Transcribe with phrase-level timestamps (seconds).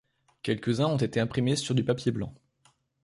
[0.41, 2.33] Quelques-uns ont été imprimés sur du papier blanc.